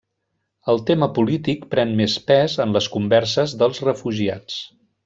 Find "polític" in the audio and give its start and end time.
1.17-1.67